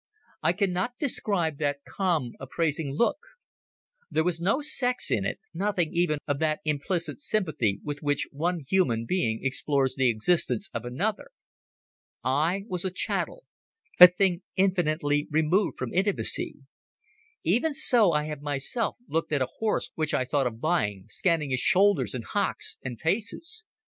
I 0.41 0.53
cannot 0.53 0.97
describe 0.97 1.59
that 1.59 1.83
calm 1.87 2.31
appraising 2.39 2.91
look. 2.95 3.19
There 4.09 4.23
was 4.23 4.41
no 4.41 4.59
sex 4.59 5.11
in 5.11 5.25
it, 5.25 5.39
nothing 5.53 5.93
even 5.93 6.17
of 6.25 6.39
that 6.39 6.59
implicit 6.65 7.21
sympathy 7.21 7.79
with 7.83 7.99
which 8.01 8.27
one 8.31 8.61
human 8.67 9.05
being 9.05 9.41
explores 9.43 9.93
the 9.93 10.09
existence 10.09 10.71
of 10.73 10.85
another. 10.85 11.29
I 12.23 12.63
was 12.65 12.83
a 12.83 12.89
chattel, 12.89 13.45
a 13.99 14.07
thing 14.07 14.41
infinitely 14.55 15.27
removed 15.29 15.77
from 15.77 15.93
intimacy. 15.93 16.55
Even 17.43 17.71
so 17.71 18.11
I 18.11 18.23
have 18.23 18.41
myself 18.41 18.97
looked 19.07 19.31
at 19.31 19.43
a 19.43 19.47
horse 19.59 19.91
which 19.93 20.15
I 20.15 20.25
thought 20.25 20.47
of 20.47 20.59
buying, 20.59 21.05
scanning 21.09 21.51
his 21.51 21.59
shoulders 21.59 22.15
and 22.15 22.25
hocks 22.25 22.77
and 22.81 22.97
paces. 22.97 23.65